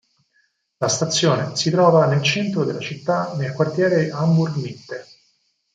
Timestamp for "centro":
2.23-2.63